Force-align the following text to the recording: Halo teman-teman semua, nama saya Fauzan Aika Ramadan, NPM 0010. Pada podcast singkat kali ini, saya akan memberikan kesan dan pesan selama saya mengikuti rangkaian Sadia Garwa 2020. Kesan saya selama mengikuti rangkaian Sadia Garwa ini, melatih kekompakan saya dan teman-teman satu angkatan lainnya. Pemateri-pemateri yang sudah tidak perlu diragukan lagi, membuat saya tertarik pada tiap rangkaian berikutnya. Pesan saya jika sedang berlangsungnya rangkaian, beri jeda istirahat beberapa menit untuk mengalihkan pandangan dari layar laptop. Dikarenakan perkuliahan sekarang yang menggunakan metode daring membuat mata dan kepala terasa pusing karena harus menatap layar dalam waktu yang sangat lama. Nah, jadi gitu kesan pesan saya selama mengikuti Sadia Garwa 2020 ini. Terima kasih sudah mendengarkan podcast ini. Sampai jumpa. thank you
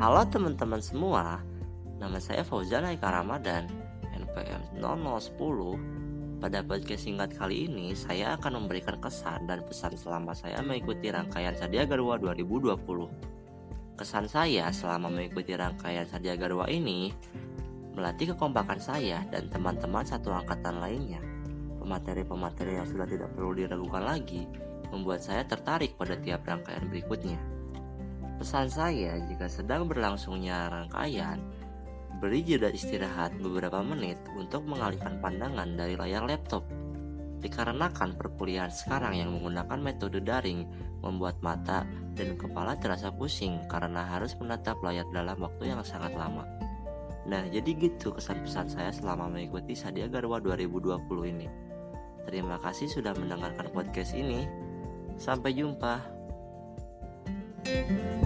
Halo 0.00 0.24
teman-teman 0.24 0.80
semua, 0.80 1.44
nama 2.00 2.16
saya 2.16 2.40
Fauzan 2.40 2.88
Aika 2.88 3.12
Ramadan, 3.12 3.68
NPM 4.16 4.80
0010. 4.80 6.40
Pada 6.40 6.64
podcast 6.64 7.04
singkat 7.04 7.36
kali 7.36 7.68
ini, 7.68 7.92
saya 7.92 8.32
akan 8.40 8.64
memberikan 8.64 8.96
kesan 8.96 9.44
dan 9.44 9.60
pesan 9.60 9.92
selama 10.00 10.32
saya 10.32 10.64
mengikuti 10.64 11.12
rangkaian 11.12 11.52
Sadia 11.52 11.84
Garwa 11.84 12.16
2020. 12.16 12.80
Kesan 14.00 14.24
saya 14.24 14.72
selama 14.72 15.12
mengikuti 15.12 15.52
rangkaian 15.52 16.08
Sadia 16.08 16.32
Garwa 16.32 16.64
ini, 16.72 17.12
melatih 17.92 18.32
kekompakan 18.32 18.80
saya 18.80 19.20
dan 19.28 19.52
teman-teman 19.52 20.08
satu 20.08 20.32
angkatan 20.32 20.80
lainnya. 20.80 21.20
Pemateri-pemateri 21.76 22.80
yang 22.80 22.88
sudah 22.88 23.04
tidak 23.04 23.36
perlu 23.36 23.52
diragukan 23.52 24.00
lagi, 24.00 24.48
membuat 24.88 25.20
saya 25.20 25.44
tertarik 25.44 25.92
pada 26.00 26.16
tiap 26.16 26.48
rangkaian 26.48 26.88
berikutnya. 26.88 27.59
Pesan 28.40 28.72
saya 28.72 29.20
jika 29.28 29.52
sedang 29.52 29.84
berlangsungnya 29.84 30.72
rangkaian, 30.72 31.36
beri 32.24 32.40
jeda 32.40 32.72
istirahat 32.72 33.36
beberapa 33.36 33.84
menit 33.84 34.16
untuk 34.32 34.64
mengalihkan 34.64 35.20
pandangan 35.20 35.76
dari 35.76 35.92
layar 35.92 36.24
laptop. 36.24 36.64
Dikarenakan 37.44 38.16
perkuliahan 38.16 38.72
sekarang 38.72 39.20
yang 39.20 39.36
menggunakan 39.36 39.76
metode 39.84 40.24
daring 40.24 40.64
membuat 41.04 41.36
mata 41.44 41.84
dan 42.16 42.32
kepala 42.40 42.80
terasa 42.80 43.12
pusing 43.12 43.60
karena 43.68 44.08
harus 44.08 44.32
menatap 44.40 44.80
layar 44.80 45.04
dalam 45.12 45.36
waktu 45.36 45.76
yang 45.76 45.84
sangat 45.84 46.16
lama. 46.16 46.48
Nah, 47.28 47.44
jadi 47.44 47.76
gitu 47.76 48.16
kesan 48.16 48.40
pesan 48.40 48.72
saya 48.72 48.88
selama 48.88 49.28
mengikuti 49.28 49.76
Sadia 49.76 50.08
Garwa 50.08 50.40
2020 50.40 50.96
ini. 51.28 51.48
Terima 52.24 52.56
kasih 52.56 52.88
sudah 52.88 53.12
mendengarkan 53.12 53.68
podcast 53.68 54.16
ini. 54.16 54.48
Sampai 55.20 55.52
jumpa. 55.52 56.16
thank 57.60 57.90
you 57.92 58.19